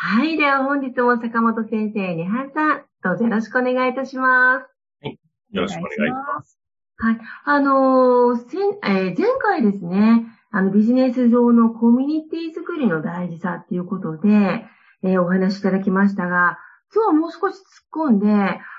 [0.00, 0.36] はい。
[0.36, 4.64] では本日も坂本先生、ねはさん、どうぞよろしくお願いいたします。
[5.02, 5.18] はい。
[5.50, 6.56] よろしくお願いします。
[6.98, 7.18] はい。
[7.44, 14.28] あのー、えー、前回ですね、あの、ビジネス上のコミュニティ作りの大事さっていうことで、
[15.02, 16.60] えー、お話しいただきましたが、
[16.94, 18.28] 今日はもう少し突っ込んで、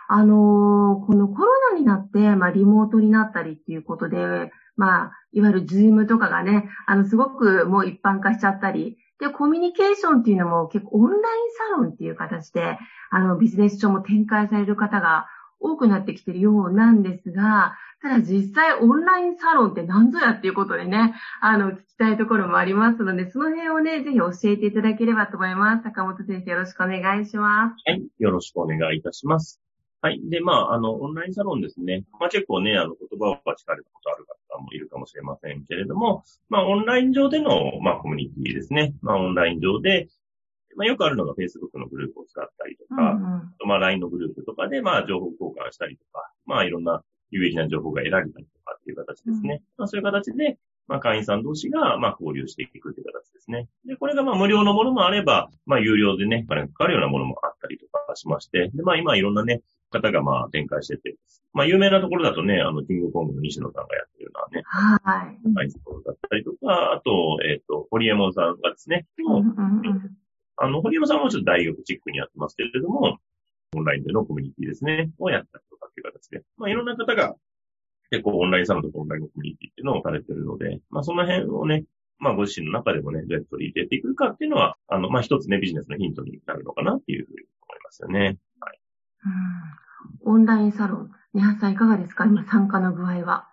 [0.08, 12.78] あのー、このコロナになって、まあ、リモートになったりっていうことで、まあ、いわゆるズームとかがね、あの、すごくもう一般化しちゃったり、で、コミュニケーションっていうのも結構オンラインサロンっていう形で、
[13.12, 15.28] あの、ビジネス上も展開される方が
[15.60, 25.84] 多くなってきてるようなんですが、ただ実際オンラインサロンって何ぞやっていうことでね、あの、聞きたいところもありますので、その辺をね、ぜひ教えていただければと思います。
[25.84, 27.76] 坂本先生よろしくお願いします。
[27.86, 29.60] はい、よろしくお願いいたします。
[30.02, 30.22] はい。
[30.30, 32.06] で、まあ、あの、オンラインサロンですね。
[32.20, 38.94] まあ、結構ね、あの、言葉を聞かれたことある方もいるかもしれませんけれども、まあ、オンライン上での、まあ、コミュニティですね。
[39.02, 40.08] まあ、オンライン上で、
[40.78, 49.56] まあ、よくあるのが Facebook のグループを使ったりとか、うんうん、まあ、LINE のグループとかで、まあ、情報交換したりとか、まあ、いろんな有益な情報が得られたりとかっていう形ですね。
[49.56, 50.58] うん、まあ、そういう形で、
[50.88, 53.68] まあ、会員さん同士が、まあ、交流していくという形ですね。
[53.86, 61.16] で、これが、まあ、無料のものもあれば、まあ、有料でね、お金がかかるようなものもあったりとかしまして、で、まあ、今いろんなね、方がまあ展開してて、
[61.54, 64.98] まあ有名なところだとね、あの、キングコングの西野さんがやってるようなね、は
[65.32, 65.54] い。
[65.56, 65.70] はい。
[65.70, 69.06] ところだったりとか、あと、えっ、ー、と、堀山さんがですね、
[70.58, 73.18] あの、堀山さんはちょっと大学チックにやってますけれども、
[73.76, 77.36] オンラインでのコミュニティですね、をやったりとかっていう形で、まあいろんな方が
[78.10, 81.84] 結構オンラインサロンとかオンラインコミュニティっていうのをされてるので、まあその辺をね、
[82.18, 88.38] まあご自身の中でもね、どうやって取り入れていくかっていうのは、あの、まあ一つね、ビジネスのヒントになるのかなっていうふうに思いますよね。
[89.22, 89.34] はい。
[90.26, 92.26] オンラインサロン、ニハさんいかがですか？
[92.26, 93.48] 今参加の具合は。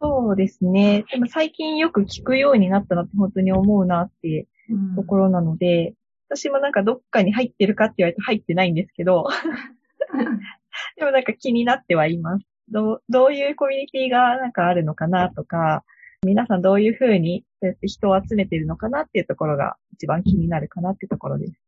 [0.00, 1.04] そうですね。
[1.10, 4.46] でも最近よく聞くようになったなって本当に思うなっていう
[4.94, 5.88] ところなので、
[6.30, 9.26] うん、私もなんかどっかに入ってるかって言われて入ってないんですけど、
[10.96, 12.44] でもなんか気になってはいます。
[12.70, 15.84] どう、どういうコミュニティがなんかあるのかなとか、
[16.24, 17.44] 皆さんどういうふうに
[17.82, 21.60] 人を集めてるのかなっていうところが一番気になるかなっていうところです。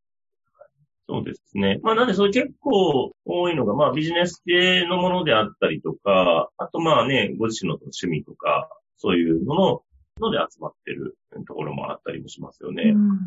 [1.09, 1.81] そうですね。
[1.83, 9.83] まあなんでそれ結構多いのが、まあビジネス系のものであったりとか、あとまあね、ご自身の趣味とか、そういうのの、
[10.21, 11.17] ので集まってる
[11.47, 12.93] ところもあったりもしますよね。
[12.95, 13.25] うん、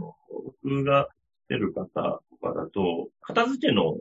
[0.63, 1.07] 僕が
[1.45, 3.97] 来てる方とかだと、片付けの、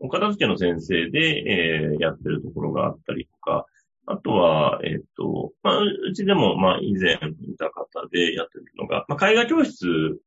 [0.00, 3.66] お片付けの先生で、えー、やってるところがあったりとか、
[4.06, 10.20] あとは、えっ、ー、と、まあ、うちでも、まあ、以前いた方でやってるのが、まあ、絵画教室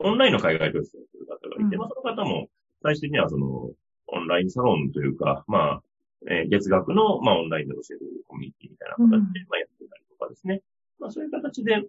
[0.00, 2.48] オンラインの海外教室をする方がいて、うん、まあ、その方も、
[2.82, 3.70] 最終的にはその、
[4.12, 5.82] オンラインサロンというか、まあ、
[6.28, 10.62] えー、月額の、まあ、オンラインで教えるコミュニティみたいな形で、まあ、やってたりとかですね。
[10.98, 11.82] まあ、そういう形で、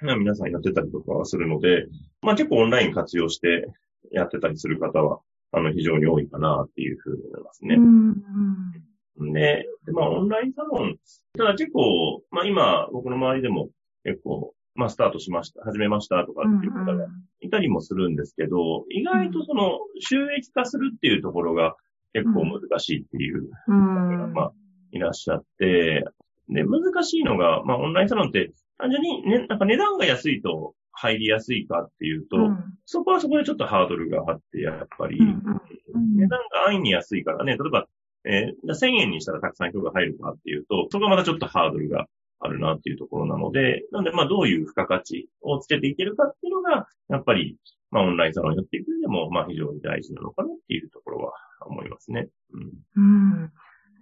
[0.00, 1.86] まあ、皆さんやってたりとかするので、
[2.20, 3.68] まあ、結構オンライン活用して
[4.12, 5.20] やってたりする方は、
[5.52, 7.76] あの、非常に多いかなっていうふうに思いますね。
[7.76, 10.96] うん、で、でまあ、オンラインサロン、
[11.38, 13.70] ただ結構、まあ、今、僕の周りでも
[14.04, 17.06] 結構、まあ、スタートしました、始めましたとかっていう方が
[17.40, 21.76] いたりもするんですけど、意外とその収益化するっていうところが
[22.12, 24.52] 結構難しいっていう方が、まあ、
[24.92, 26.04] いらっしゃって、
[26.48, 37.86] で、難しいのが、まあ、オンラインサロンって単純にね、なんか値段が安いと入りやすいかっていうと、うん、そこはそこでちょっとハードルがあって、やっぱり、値段が安易に安いからね、例えば、
[38.24, 42.06] えー、1000円にしたらたくさん人が入るかっていうと、そこはまたちょっとハードルが
[42.44, 47.56] あるなっていうところなので、なんでまあどういう付加価値をつけていけるかっていうのが、やっぱり、
[47.90, 51.32] まあオンラインサロンやっていく上でも、まあ非常に大事なのかなっていうところは
[51.66, 52.28] 思いますね。
[52.52, 53.42] うん。
[53.42, 53.52] うん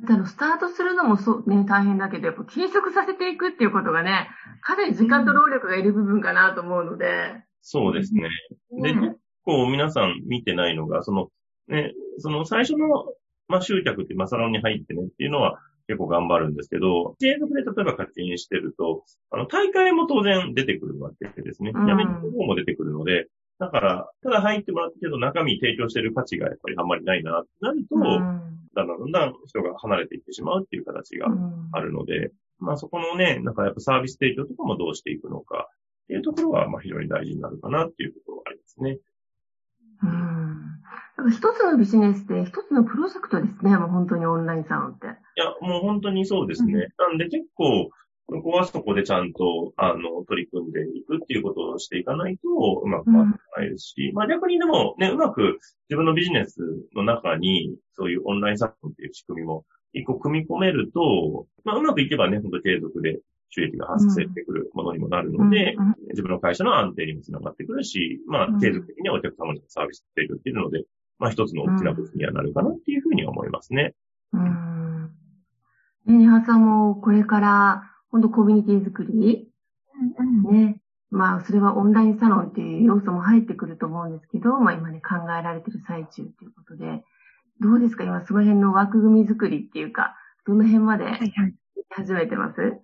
[0.08, 4.28] あの、スタートするのもそうね、大変だけど、やっぱ継続させていくっていうことがね、
[4.60, 7.44] かなり時間と労力がいる部分かなと思うので。
[7.60, 8.28] そうですね。
[8.82, 8.94] で、
[9.44, 11.28] 構皆さん見てないのが、その、
[11.68, 12.88] ね、その最初の、
[13.48, 15.58] まあ、集客ってマサロンに入ってねっていうのは
[15.92, 21.72] 結構頑張るんですけど、継続で例えば課金してると、あの、大会も当然出てくるわけですね。
[21.86, 23.28] やめる方も出てくるので、
[23.58, 31.28] だから、ただ入ってもらったけど中身提供してる価値がやっぱりあんまりないななると、だんだんだんだん人が離れていってしまうっていう形が
[31.72, 35.68] あるので、まあそこのね、なんかやっぱサービス提供とかもどうしていくのか
[36.04, 38.98] っていうところは、まあ非常に大事になるかなっていうところがありますね。
[40.02, 40.41] うん。
[41.31, 45.06] 一つのビジネスで一つのプロジェクトですね、もう本当にオンラインサロンって。
[45.06, 46.72] いや、もう本当にそうですね。
[46.72, 47.90] うん、なんで結構、
[48.31, 52.49] そこはそこでちゃんと、あの、取り組んでいくっていうことをしていかないと、
[52.82, 53.12] うまくいか
[53.58, 55.58] ないですし、うん、まあ逆にでもね、うまく
[55.90, 56.58] 自分のビジネス
[56.94, 63.20] の中に、そういうオンラインサロンっていう仕組みも一個組み込めると、まあうまくいけばね、本当継続で
[63.54, 70.84] 収益が発生してくるものにもなるので、うん、自分の会社の安定にもつながってくるし、まあ継続的にお客様にサービス提供っていうので、
[71.19, 73.94] まあ一つの大きな武器にはなるかなっていうふうに思いますね。
[74.32, 75.10] うん。
[76.06, 79.49] ね、ニハさんもこれから本当コミュニティ作り、
[80.19, 80.78] うんうん、ね。
[81.10, 87.05] まあ、それはオンラインサロンっていう要素も入ってくると思うんですけど、まあ今ね、考えられてる最中っていうことで、
[87.60, 88.05] どうですか？
[88.05, 90.16] 今その辺の枠組み作りっていうか、
[90.46, 91.05] どの辺まで
[91.90, 92.81] 始めてます、はいはい、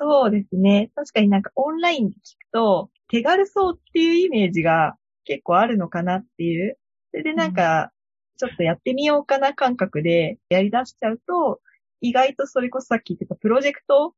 [0.00, 0.90] そうですね。
[0.94, 6.78] 確かになんかオンラインで聞くと、手軽そうっていうイメージが結構あるのかなっていう。
[7.10, 7.92] それでなんか、
[8.38, 11.60] ちょっとやってみようかな感覚でやり出しちゃうと、
[12.00, 14.14] 意外とそれこそさっき言ってたプロジェクト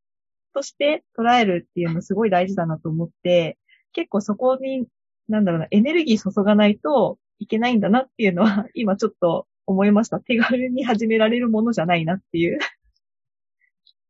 [0.55, 3.59] として捉えるっていうのすごい大事だなと思って、
[3.93, 4.87] 結構そこに、
[5.29, 10.21] なんだろうな、エネルギー注がないといけないんだなっていうのは、今ちょっと思いました。
[10.21, 12.61] 手軽に始められるものじゃないなっていう。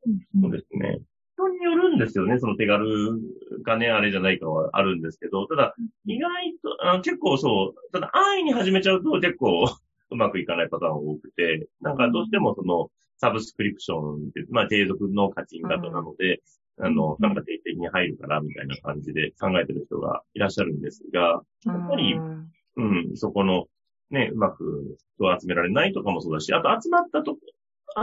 [0.38, 1.00] そうですね。
[1.48, 3.18] 人によるんですよね、その手軽
[3.64, 5.74] かね、あれじゃないかはあるんですけど、ただ、
[6.06, 6.30] 意外
[6.62, 9.64] と、あ結構そう、ただ安易に始めちゃうと結構
[10.10, 16.42] うまくいかないパターン多くて、なんかどうしてもその、サブスクリプションって、まあ、継続の課金型なので、
[16.78, 23.66] うん、あの、なんか定期的に入るから、みたいな感じで考えてる人がいらっしゃるんですが、やっぱり、うん、うん、そこの、
[24.10, 27.36] ね、うまく人を集められないとかもそうだし、あと集まったと、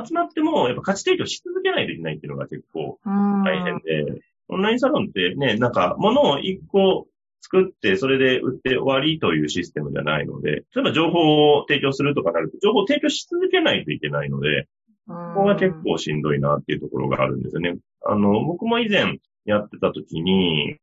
[0.06, 7.08] 集まっても、やっぱ価値提供し続けないといけないっていうのが結構大変で、オンラインサロンってね、なんか、物を一個
[7.42, 14.68] 作って、それで売って終わりというシステムじゃないので、例えば情報を提供するとかなると、情報を提供し続けないといけないので、
[15.08, 17.78] ここが結構しんどいなっていうところがあるんですよね。
[18.06, 20.78] あの、僕も以前やってた時に、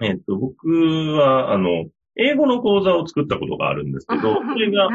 [0.00, 1.86] えっと、僕は、あの、
[2.16, 4.88] 英語の講座を作ったことがあるんですけど、それが、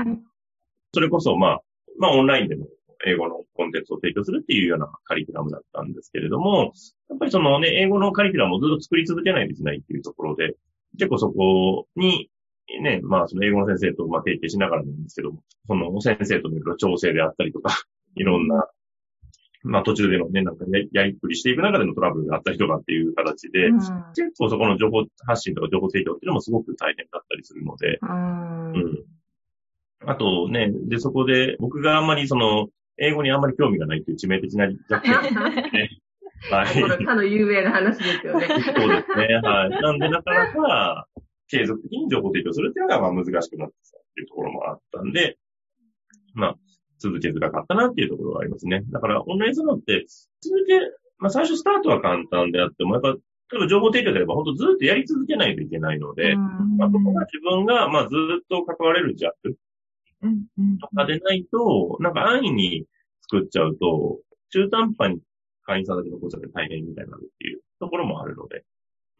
[0.94, 1.62] それこそ、まあ、
[1.98, 2.68] まあ、オンラインでも
[3.06, 6.74] 英語のコンテンツを提供するっていうようなカリキュラムだったんですけれども、
[7.10, 10.56] やっぱりそのね、英語のカリキュラムをずっと作り続けないといけないっていうところで、
[10.98, 12.30] 結構そこに、
[12.82, 17.72] ね、まあその英語の先生とまあ提携しながらなんですけども、その先生との調整であったりとか、
[18.16, 18.68] いろんな、
[19.64, 29.06] まあ途中でのね、なんかね、やりくりしていく中でのトラブルがあったりとかっていう形で、うん、結構そこの情報発信とか情報提供っていうのもすごく大変だったりするので、うん、うん。
[30.06, 32.68] あとね、で、そこで僕があんまりその、
[32.98, 35.12] 英語にあんまり興味がないっていう致命的な弱点
[35.72, 35.90] ね。
[36.50, 36.82] はい。
[36.82, 38.48] このかの有名な話ですよね。
[38.50, 39.40] そうですね。
[39.44, 39.70] はい。
[39.70, 41.08] なんでなかなか
[41.48, 45.38] 継続的に情報提供するっていうのがまあ難しくなってきたっていうところもあったんで、
[46.34, 46.56] まあ、
[47.00, 48.84] 続けづらかったなっていうところがありますね。
[48.92, 50.06] だから、オンラインサロンって、
[50.42, 50.80] 続け、
[51.18, 53.16] まあ、最初スタートは簡単であっても、やっぱ、例
[53.56, 59.58] えば情報提供であれば、本当ずっとやり続けないといけないので、まあ、ここが自分が、まあ、ずっと関われるジャック
[60.82, 62.86] とかでないと、なんか安易に
[63.22, 64.20] 作っちゃうと、
[64.52, 65.22] 中途半端に
[65.64, 68.64] 会員さんだけ残っちゃって大変みたいになるっていうところもあるので、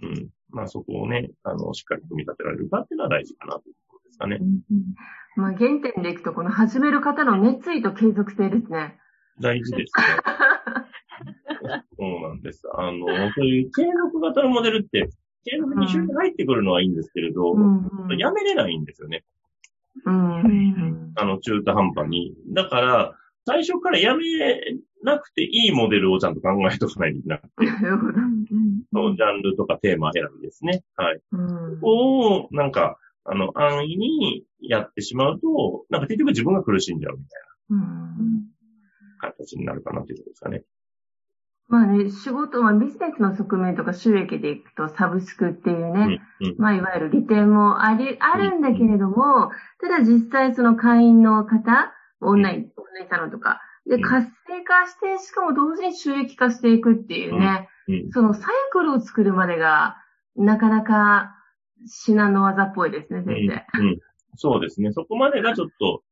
[0.02, 0.30] うん。
[0.50, 4.38] まあそこをね、あの、しっかり組み立てられるかっていうのは大事かなというところですかね。
[4.42, 4.62] うん
[5.36, 8.98] まあ、原点でいくと、この始める方の熱意と継続性ですね。
[9.40, 10.06] 大事ですね。
[11.98, 12.64] そうなんです。
[12.74, 15.10] あの、そういう継続型のモデルって、
[15.46, 19.24] 継続に収入入ってくるのはいいんですけれど、うん、やめれないんですよね。
[20.06, 22.34] うん、あの、中途半端に。
[22.54, 24.24] だから、最初からやめ
[25.04, 27.50] なくていいモデルをちゃんと考えとかないといけなくて。
[28.94, 30.84] そのジャンルとかテーマ選びですね。
[30.96, 31.22] はい。
[31.32, 37.84] うん、を、なんか、あの、安易にやってしまうと、なんか結局自分が苦しんじゃうみたいな、
[39.20, 40.64] 形になるかなということですかね。
[41.70, 57.70] まあね、仕事、まあビジネスの側面とか収益でいくとサブスクっていうね、うんうん、まあいわゆる利点もあり、あるんだけれども、ただ実際その会員の方、オンライン、オンラインサロンとか、で、活性化して、しかも同時に収益化していくっていうね、
[58.12, 59.98] そのサイクルを作るまでが、
[60.36, 61.36] なかなか
[61.86, 63.66] 至難の技っぽいですね、全然。
[63.74, 63.88] うん。
[63.88, 64.00] うん。
[64.36, 64.92] そうですね。
[64.92, 66.04] そこまでがちょっと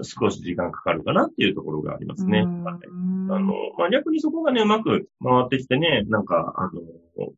[0.00, 2.40] 少し時間かかるかなっていうところがありますね。
[2.40, 2.64] うん。
[2.64, 2.76] はい。
[2.84, 6.70] あの、まあ、逆にそこがね、うまく回ってきてね、なんか、あの、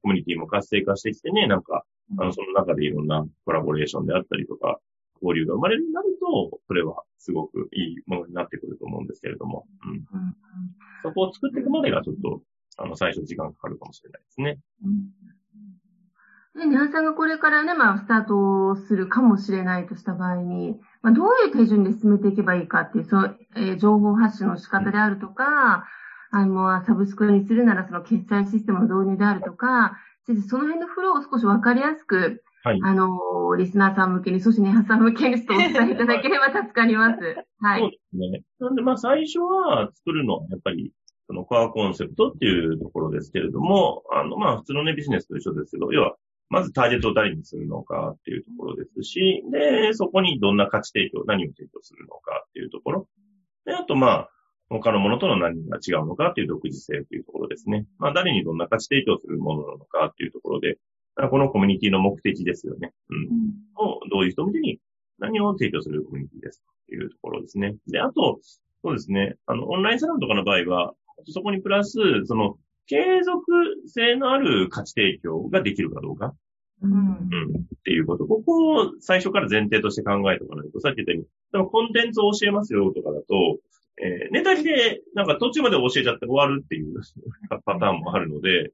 [0.03, 1.85] コミュニティも活性化してきてね、なんか、
[2.19, 4.79] あの、その中でいろんなコラボレーションであったりとか、
[5.23, 9.91] 交流が生まれるようになると、それはすごくいいものになってくると思うんですけれども、うん。
[9.93, 10.05] うん
[11.03, 12.41] そこを作っていくまでがちょっと、
[12.79, 14.59] あの、最初時間かかるかもしれないですね。
[16.57, 25.87] で、ニャンさんがこれからね、まあ、スタートするかもしれないとした場合に、まあ、どういう手順で進めていけばいいかっていう、その、えー情報発信の仕方であるとか、
[26.31, 32.81] あの、まあサブスクにするならその決済システムの導入であるとか、先生その辺のフローを少しわかりやすく、はい。
[32.83, 37.21] あの、リスナーさん向けに、そしてネハさん向けにちょっとお伝えいただければ助かります。
[37.61, 37.81] はい。
[37.81, 38.43] そうですね。
[38.59, 40.91] なんで、まあ、最初は作るのは、やっぱり、
[41.27, 46.17] そのコアコンセプトっていうところですけれども、あの、まあ、普通のね、ビジネスと一緒ですけど、要は、
[46.51, 53.09] まずターゲットを誰にするのかっていうところですし、で、そこにどんな価値提供、何を提供するのかっていうところ。
[53.65, 54.31] で、あと、まあ、
[54.69, 57.87] 他のものとの何が違うのかっていう独自性っていうところですね。
[57.99, 60.79] まあ、誰にどんな価値提供するものなのかっていうところで、
[61.31, 62.93] このコミュニティの目的ですよね。
[63.11, 63.87] うん。
[63.87, 64.81] をどういう人向けに
[65.19, 67.77] 何を提供するコミュニティですというところですね。
[67.87, 68.41] で、あと、
[68.83, 70.95] そうですね、あの、オンラインサロンとかの場合は、
[71.27, 73.45] そこにプラス、その、継続
[73.87, 76.35] 性のある価値提供ができるかどうか、
[76.83, 78.27] うんうん、っていうこと。
[78.27, 83.59] ここを最初から前提として考えておかないと、さっき言ったように、コンテンツを教えますよとかだと、
[84.03, 86.95] えーネタで、なんか途中まで教えちゃって終わるっていう
[87.65, 88.73] パターンもあるので、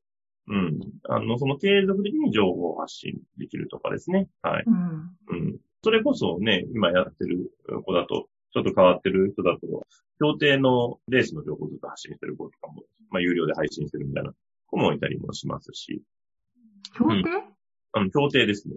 [0.49, 0.81] うん。
[1.09, 4.29] あの、その継続的に情報発信できるとかですね。
[4.43, 4.65] はい。
[4.67, 5.59] うんうん。
[5.83, 7.53] それこそね、今やってる
[7.85, 9.87] 子だと、ちょっと変わってる人だと、
[10.19, 14.33] 協定のレースの情報をずっと発信してる子とかも、まあ、有料で配信してるみたいな
[14.67, 16.03] 子もいたりもしますし、
[16.97, 17.25] 協定、
[17.93, 18.77] あの、協定ですね。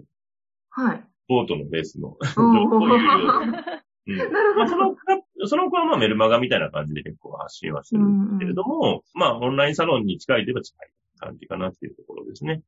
[0.70, 1.04] はい。
[1.28, 2.16] ボートのレースの。
[2.36, 4.58] うん なるほど。
[4.58, 4.98] まあその子、
[5.46, 12.62] その子はまあメルマガみたいな感じで結構発信はしてるんですけれども、まあオンラインサロンに近いといえば近い感じかなっていうところですね。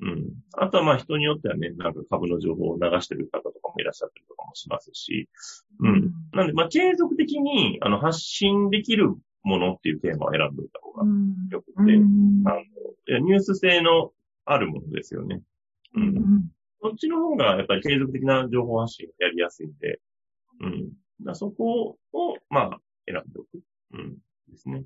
[0.00, 0.30] うん。
[0.52, 5.28] あとはまあ人によってはね、なんか株の情報を流してる方とかもいらっしゃったりとかもしますし、
[5.80, 6.12] うん。
[6.32, 14.12] なんでまあ継続的にあの発信できるものっていうテーマを選んでおいた方がうんよくて、うんあのニュース性の
[14.44, 15.42] あるものですよね。
[15.94, 16.00] う。
[16.00, 16.22] うんん
[16.82, 20.00] そっちの方がやっぱり継続的な情報発信やりやすいんで、
[20.60, 20.90] うん。
[21.24, 23.62] だそこを、まあ、選んでおく。
[23.92, 24.16] うん。
[24.48, 24.84] ですね。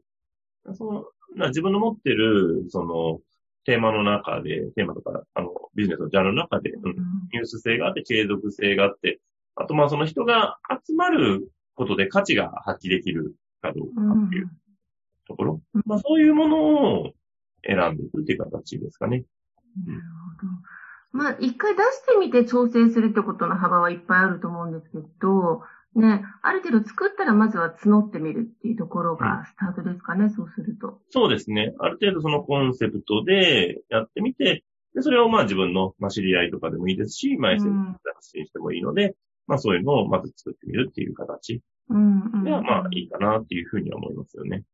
[0.74, 3.20] その、自分の持ってる、その、
[3.64, 6.92] テーマの中で、テーマとか、あの、ビジネスのジャンルの中で、うん、
[7.32, 9.20] ニュース性があって、継続性があって、
[9.54, 14.50] あと、まあ、その人が集まることで価値が発揮できるかどうかうんっていう
[15.26, 15.60] ところ。
[15.74, 17.12] うんまあ、そういうものを
[17.64, 19.24] 選んでいくっていう形ですかね。
[19.86, 20.00] なる
[20.40, 20.52] ほど。
[21.12, 25.62] まあ、一回出してみて調整するってことの幅はいっぱいあると思うんですけど、
[25.94, 31.00] ね、ある程度作ったらまずは募ってみるっていうところがスタートですかね、そうすると。
[31.08, 31.74] そうですね。
[31.78, 34.62] ある程度そのコンセプトでやってみて、
[34.94, 39.14] でそれをまあ自分の、まあ、知り合いとかでもいいですし、まあ、うん SNS で発信してもいいので、
[39.46, 41.62] まあそういうのをまず作ってみるっていう形うん、うん。
[41.88, 44.64] ではまあいいかなっていうふうに思いますよね。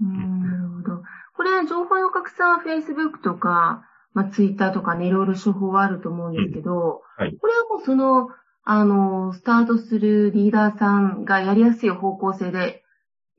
[0.00, 1.02] うん、なるほど。
[1.36, 6.32] これ、情報の拡散は Facebook とか、まあ、Twitter とかね、いろいろ手法はあると思うん。
[6.32, 7.24] ですけど、うん。
[7.24, 8.28] はいこれはもうその、
[8.64, 11.24] あの、スタートするリーダーさん。
[11.24, 12.82] がやりやすい方向性で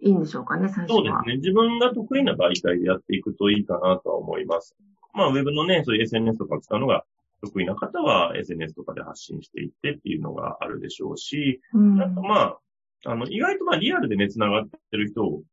[0.02, 0.20] いいん。
[0.20, 0.96] でしょうかね、最初は。
[0.96, 1.36] そうですね。
[1.38, 4.76] 自分が得意な媒体でやっていくといいかなとは思います。
[5.14, 7.06] まあウェブのね、そういう SNS とか使うのが
[7.42, 12.02] 得意な方は SNS とかで発信していってっていうのがあるでしょうし、うん。
[12.02, 12.60] あとまあ、
[13.06, 15.44] あの、意外とまあリアルでね、繋がってる人を、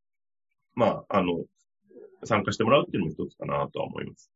[0.75, 1.45] まあ、あの、
[2.25, 4.31] 参加してもらうっていうのも一つかなとは思います。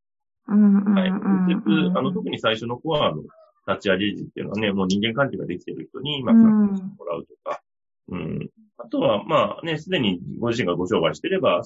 [0.49, 1.09] うん、うん、はい。
[1.09, 1.99] うん直接うん。
[1.99, 3.23] あの、特に最初のコアの
[3.69, 7.63] 立ち上げ時っていうのはね、もう人間関係ができている人に、まあ、うん参加してもらうとか、
[8.09, 8.51] うん。
[8.79, 11.63] あとは、まあね、すでにご自身がご商売してれば、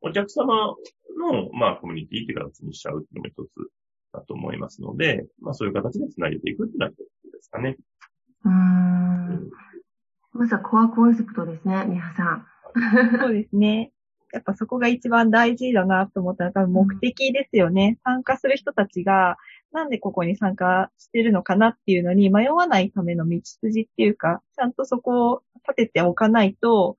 [0.00, 0.76] お客様
[1.18, 3.70] の、まあ、コミュニティっていう形にしちゃうっていうのも一つ
[4.12, 7.76] だと思いますので、まあ、そういう形で繋げていくっていうのは一つですかね。
[8.44, 8.52] うー。
[8.52, 9.50] うん
[10.38, 12.46] まずはコアコンセプトですね、ニハさん。
[13.18, 13.90] そうですね。
[14.32, 17.98] やっぱそこが一番大事だなと思ったら多分目的ですよね。
[18.04, 19.36] 参加する人たちが
[19.72, 26.96] なんでここに参加してるのかなっていうのに迷わないための道筋っていうか、ちゃんとそこを立てておかないと、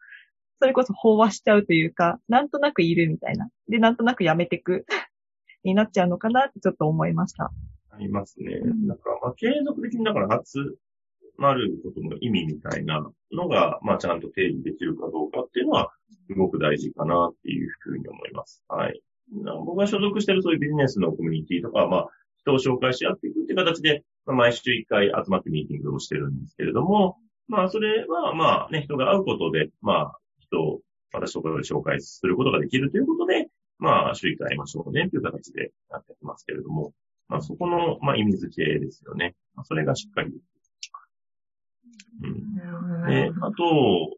[0.60, 3.48] それこそ飽和しちゃうというか、なんとなくいるみたいな。
[3.70, 4.86] で、なんとなくやめてく
[5.64, 7.52] になっちゃうのかなってちょっと思いました。
[7.92, 8.56] ありますね。
[8.56, 10.78] うんなんか、まあ、継続的にだから集
[11.40, 15.92] まることの意味みたいなのが、まあ、ちゃんと定義できるかどうかっていうのは、
[16.28, 18.64] すごく大事かなっていうふうに思います。
[18.68, 19.02] はい。
[19.66, 22.08] 僕が所属してるそういうビジネスのコミュニティとかは、まあ、
[22.40, 27.18] 人を紹介し合っていくっていう形で、まあ毎週1回集まってミーティングをしてるんですけれども、
[27.48, 30.80] まあそれはまあね、人が会うことで、まあ人を
[31.12, 36.94] 私とかで紹介することができるということで、まあ週1回会いましょうねという形でやってますけれども、
[37.28, 39.36] まあそこの、まあ意味付けですよね。
[39.56, 40.32] まあ、それがしっかり。
[42.22, 43.08] うん。
[43.08, 44.18] で、あと、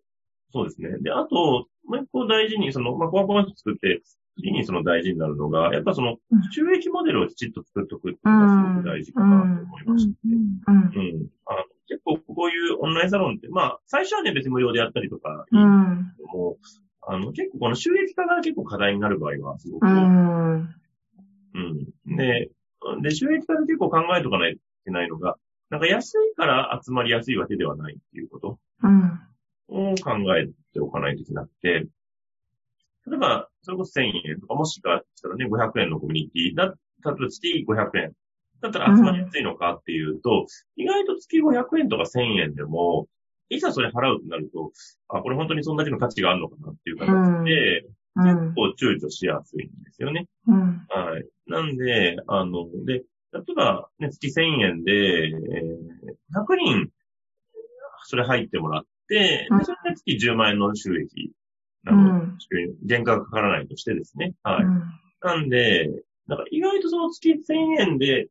[0.53, 0.97] そうですね。
[0.99, 4.01] で、あと、もう一個大事に、その、まあ、コアコア作って、
[4.37, 6.17] 次にその大事になるのが、やっぱその、
[6.51, 10.15] 収益モデルをきちっと作っておくっていうのがすごく大事かなと思いまして。
[10.25, 10.35] うん。
[10.35, 11.29] うん、
[11.87, 16.57] 結構こういうオンラインサロンって、まあ、最初はね、別に無料でやったりとかいいんも、
[17.01, 20.75] あの、結構この収益化が結構課題になる場合はすごく、うん。
[21.53, 21.59] う
[22.13, 22.15] ん。
[22.15, 22.49] で、
[23.01, 25.35] で、収益化で結構考えとかないといけないのが、
[25.71, 28.59] なんか安いから集まりやすいわけではないっていうこと。
[28.83, 29.19] うん。
[29.69, 31.87] を考えておかないといけなくて、
[33.07, 36.75] 例えば、それこそ1000円とか、もしかしたらね、500円のコミュニティだ、例え
[37.05, 38.11] ば月500円
[38.61, 43.07] だったら集まりやすいのかっていうと、うん、意外と月500円とか1000円でも、
[43.49, 44.71] いざそれ払うとなると、
[45.07, 47.85] あ、これ本当にそんだけの価値があるのかなっていう形で、
[48.17, 50.27] うん、結構躊躇しやすいんですよね。
[50.47, 51.25] うん、はい。
[51.47, 56.89] なんで、あの、で、例えば、ね、月1000円で、えー、100人、
[58.05, 61.31] それ入ってもらって、うん、それで月10万円の収益
[61.83, 62.37] なの、うん、
[62.87, 64.33] 原価がかからないとしてですね。
[64.43, 64.63] はい。
[64.63, 64.83] うん、
[65.21, 65.89] なんで、
[66.27, 68.27] だから意外とその月1000円で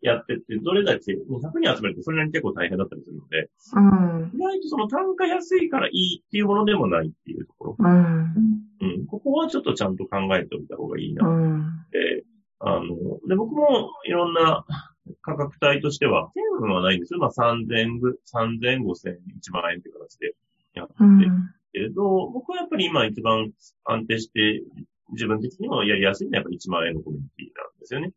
[0.00, 1.18] やってって、どれだけ、100
[1.60, 7.76] 人集めるとそれなりに結構大変だったりするので、うん、意外とその単価安いからいいっていうものでもないっていうところ。
[7.78, 8.34] うん。
[8.80, 11.26] うん、ここはちょっとちゃんと考えておいた方がいいな。
[11.26, 12.24] うん、で、
[12.60, 12.86] あの、
[13.28, 14.64] で、僕もいろんな
[15.22, 16.30] 価格帯としては、
[16.62, 17.18] 1000はないんですよ。
[17.18, 18.00] まあ3000、
[18.32, 20.34] 3000、5000、1万円って形で
[20.74, 20.94] やって
[21.72, 23.50] けれど、僕はやっぱり今一番
[23.84, 24.62] 安定して、
[25.12, 28.12] 自分的にもやりやすいのはやっぱ1万円のコミュニティなんですよね。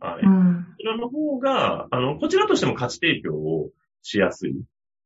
[0.00, 0.24] はい。
[0.24, 3.70] うん、そちらの方が、あの、こちらとしても価値提供を
[4.02, 4.60] しやすい。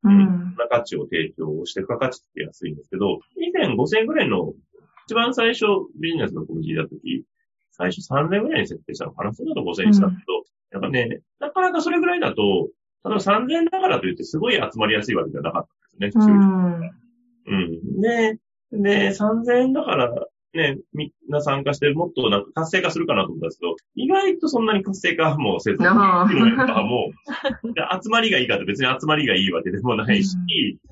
[0.04, 0.54] うん。
[0.56, 4.54] な価値を提供して付加価値つけやすいんですけど、以前5000円ぐらいの、
[5.06, 5.66] 一番最初
[6.00, 7.24] ビジネスのコミュニティだった時、
[7.76, 9.32] 最初3000円ぐらいに設定したのかな。
[9.32, 10.18] それだと5000円したけど、
[10.72, 12.68] やっぱね、なかなかそれぐらいだと、
[13.04, 16.90] 例えば3000円だからといってすごい集まりやすいわけじゃなかったんですね、うん。
[17.46, 17.56] う
[17.98, 18.00] ん。
[18.00, 18.38] で、
[18.72, 20.12] で、3000円だから
[20.56, 25.78] ね、みんな参加してもっとなんか活性化するかなと思ったんですけど、意外とそんなに活性化もせず、
[26.82, 30.36] もう、集まりがいいかって別に集まりがいいわけでもないし、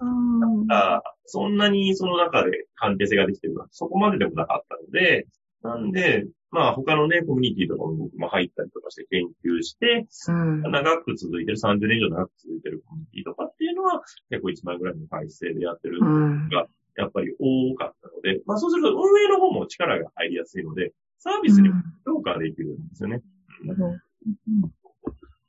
[0.00, 5.26] うん、なんかそんなにその中で関係性ができてるのはそこまででもなかったので、
[5.62, 23.20] なんで、まあ他のね、コミュニティとかも僕も入ったりとかして研究して、うん、長く続いてる、30年以上長く続いてるコミュニティとかっていうのは、結構1万円ぐらいの体制でやってるのが、やっぱり多かったので、まあそうすると運営の方も力が入りやすいので、サービスにも評価できるんですよね。
[23.62, 23.68] うん、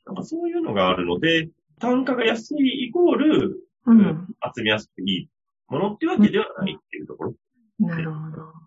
[0.08, 5.30] なんかそういうのがあるので、単価が安いイコール、うん、集めやすくいい
[5.68, 7.36] ものっていうわけではないっていうところ。
[7.78, 8.66] なるほど。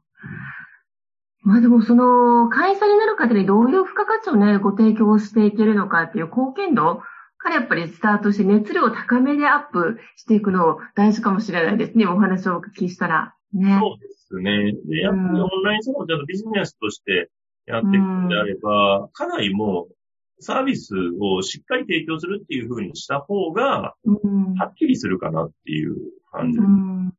[1.43, 7.03] まあでもその、会社になる方にどういう付加価値をね、ご提供していけるのかっていう貢献度
[7.39, 12.07] からやっぱりスタートして熱量を高めでアップしていくの大事かもしれないですね。
[12.07, 13.35] お話をお聞きしたら。
[13.53, 13.79] ね。
[13.81, 14.73] そうですね。
[14.87, 17.31] で、やっぱりオンラインサロンちゃんとビジネスとして
[17.67, 19.95] やっていくのであれば、うん、かなりもう
[20.41, 25.97] サービスをしっかり提供するっていう風にした方が、はっきりするかなっていう
[26.33, 26.59] 感じ。
[26.59, 27.13] うん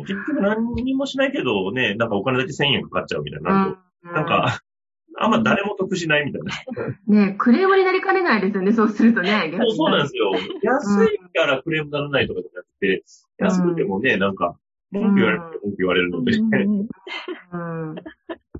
[0.00, 3.78] 結局何にもしないけどね、なんかお金だけ1000円かかっちゃうみたいな。
[4.04, 4.60] うん、なんか、
[5.18, 7.24] あんま誰も得しないみたいな。
[7.26, 9.52] ねクレームになりかねないですよね、そうするとね。
[9.52, 10.32] そうそうなんですよ。
[10.62, 13.02] 安いからクレームならないとかじゃなくて、
[13.38, 14.56] うん、安くてもね、なんか、
[14.90, 16.36] 文句言われる文句言われるので。
[16.36, 17.94] うん。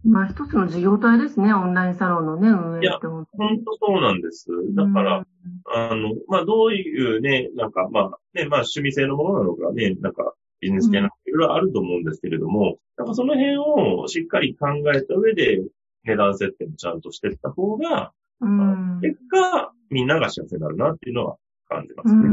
[0.04, 2.86] まあ一つの事業体ですね、オンラインサロンのね、運営って。
[2.86, 3.26] いや、本
[3.64, 4.46] 当そうなんです。
[4.74, 5.26] だから、
[5.74, 15.60] あの、まあどういうね、なんか、まあね、まあ趣味性のものなのかね、なんか、ビジネス系のいろいろあると思うんですけれども、やっぱその辺をしっかり考えた上で、
[16.04, 21.36] 値段設定もちゃんとしていった方が、うん、結果、みんなが幸せになるなっていうのは
[21.68, 22.28] 感じますね。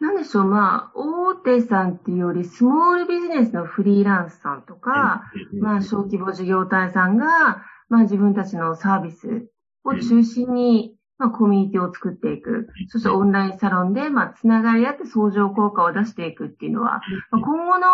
[0.00, 5.24] なんでしょう、まあ、大手さんっていうより、スモールビジネスのフリーランスさんとか、
[5.60, 9.46] まあ、小規模事業体さんが、まあ、自分たちのサービス
[9.84, 12.68] を中心に、まあ、コミュニティを作っていく。
[12.88, 17.00] そしてオンラインサロンで、まあ、つながり合って相乗効果を出していくっていうのは、
[17.30, 17.86] まあ、今後の、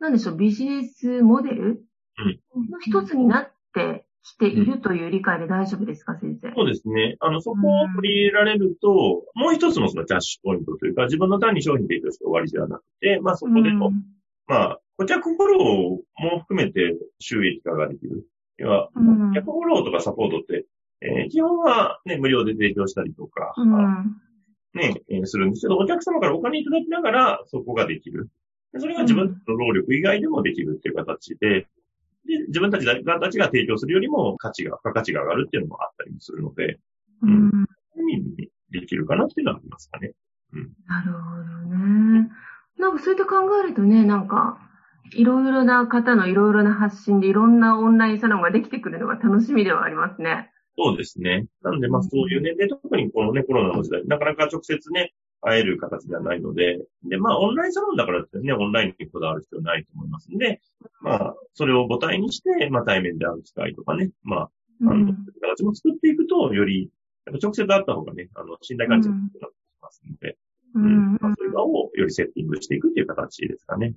[0.00, 1.82] なんでしょう、ビジネスモデル
[2.70, 6.52] の一つになってきているという理解で大丈夫ですか、先生？
[6.54, 7.16] そうですね。
[7.20, 13.90] あの、そこを取り入れられると、もう一つのそのキャッシュポイントというか、自分の単に商品提供して終わりではなくて、まあそこでの、
[14.46, 18.26] まあ、顧客フォローも含めて収益化ができる。
[18.58, 20.66] 要は、顧客フォローとかサポートって、
[21.02, 24.16] えー、基本はね、無料で提供したりとか、うん。
[24.74, 28.30] ね、えーするんですけど、お客様からお金いただきながら、そこができる。
[28.72, 31.66] でそれが自分の労力以外でもできるっていう形で、
[32.26, 36.78] で、自分たちがたちが提供するよりも価値が、付加価値が上がるっていうのもあったりもするので、
[37.22, 37.50] うん。
[37.94, 40.12] そういう意味にできるかなっていうのはありますかね。
[40.86, 42.30] なるほどね。
[42.78, 44.58] なんかそうやって考えるとね、なんか、
[45.14, 50.51] いろいろな方のいろいろな発信でいろんなオンラインサロンができてくるのが楽しみではありますね。
[50.76, 51.46] そうですね。
[51.62, 60.60] なんで、まあそういうね、で、特にこのね、コロナの時代、なかなか直接ね、会える形ではないので、で、まあオンラインサロンだからってね、オンラインにこだわる必要ないと思いますんで、
[61.00, 64.50] まあ、それを母体にして、まあ対面で会う機会とかね、まあ、
[64.82, 65.26] あの、うん。
[65.40, 66.90] 形も作っていくと、より、
[67.26, 70.36] やっぱ直接会った方がね、あの、信頼感じが強くなってきますので、
[70.74, 71.18] ううんん。
[71.20, 73.94] まあ、そういう場をよりセッティングしていくっていう形ですかね。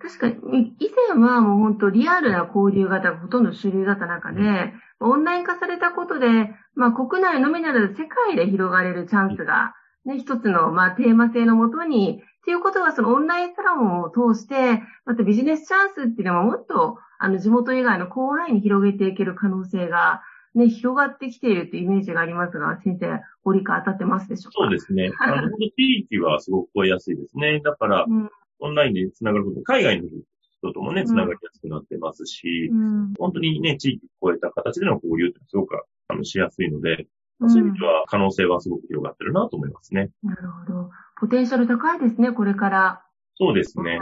[0.00, 6.26] 確かに、以前はもう本当リアルな交流型がほとんど主流だった中で、オンライン化されたことで、
[6.74, 20.22] まあ国内のみならず世界で広がれるチャンスが、ね、一つの、まあテーマ性のもとに、っていうことはそのオンラインサロンを通して、またビジネスチャンスっていうのはもっと、あの地元以外の広範囲に広げていける可能性が、
[20.54, 24.64] ね、広がってきているっていうイメージがありますが、先生、ご理解当たってますでしょうか？
[24.64, 25.10] そうですね。
[25.20, 27.60] あの、地域はすごく超えやすいですね。
[27.60, 30.08] だから、うんオンラインで繋がること、海外の
[30.40, 35.74] 人ともね、繋がりやすくなってますし、うん本当にね、地域を超えた形での交流ってすごく
[36.08, 37.06] あのしやすいので、
[37.40, 40.10] うんそういう意味では可能性はすごく広がってるなと思いますね。
[40.22, 40.90] なるほど。
[41.20, 43.02] ポテンシャル高いですね、これから。
[43.34, 43.98] そうですね。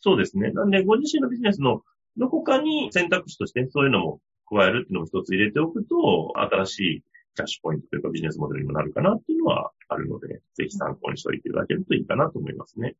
[0.00, 0.50] そうですね。
[0.52, 1.82] なんで、ご自身のビジネスの
[2.16, 7.02] どこかに選択肢としてそういうのも加えるっていうのも一つ入れておくと、新しい
[7.36, 12.96] キャッシュポイントというかビジネスモデルにもなるかなっていうのはあるので、ぜひ参考にしておいていただけるといいかなと思いますね。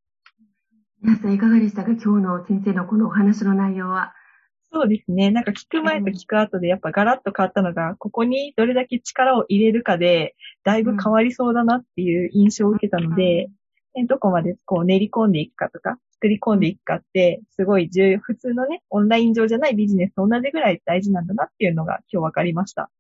[1.03, 1.93] 皆さんいかがでしたか？
[1.93, 4.15] 今日の先生のこのお話の内容は。
[4.73, 5.33] そうですね。
[5.33, 13.49] なんか聞く前と聞く後でやっぱガラッと変わったのが、ここにどれだけ力を入れるかで、だいぶ変わりそうだなっていう印象を受けたので、
[13.95, 22.91] ねどこまでこう練り込んでいくかとか、作り込んでいくかって、すごい重要、普通のね、オンライン上じゃないビジネスと同じぐらい大事なんだなっていうのが今日分かりました。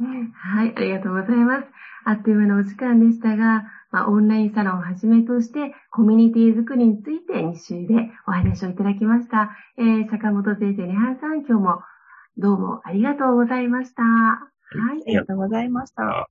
[0.00, 1.66] はい、ありがとうございます。
[2.04, 9.50] あっという間のお時間でしたが、まあ、オンラインサロンをはじめとして、コミュニティ作りについて2週でお話をいただきました。
[9.78, 11.82] えー、坂本先生、ネハンさん、今日も
[12.38, 14.02] どうもありがとうございました。
[14.02, 14.48] は
[14.96, 15.04] いあ。
[15.06, 16.30] りがとうございました。